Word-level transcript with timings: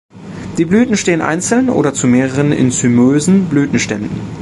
Die 0.57 0.65
Blüten 0.65 0.97
stehen 0.97 1.21
einzeln 1.21 1.69
oder 1.69 1.93
zu 1.93 2.07
mehreren 2.07 2.51
in 2.51 2.71
zymösen 2.71 3.47
Blütenständen. 3.49 4.09